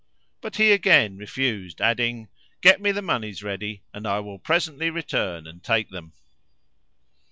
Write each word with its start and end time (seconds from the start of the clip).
But 0.41 0.55
he 0.55 0.71
again 0.71 1.17
refused 1.17 1.79
adding, 1.79 2.29
"Get 2.61 2.81
me 2.81 2.91
the 2.91 3.03
monies 3.03 3.43
ready 3.43 3.83
and 3.93 4.07
I 4.07 4.19
will 4.19 4.39
presently 4.39 4.89
return 4.89 5.45
and 5.45 5.63
take 5.63 5.91
them." 5.91 6.13